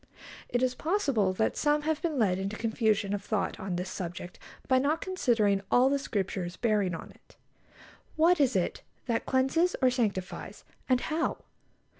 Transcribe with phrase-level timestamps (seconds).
[0.49, 4.39] It is possible that some have been led into confusion of thought on this subject
[4.67, 7.35] by not considering all the Scriptures bearing on it.
[8.15, 11.43] What is it that cleanses or sanctifies, and how?